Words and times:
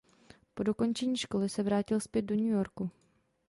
Po 0.53 0.63
dokončení 0.63 1.17
školy 1.17 1.49
se 1.49 1.63
vrátil 1.63 1.99
zpět 1.99 2.21
do 2.21 2.35
New 2.35 2.45
Yorku. 2.45 2.89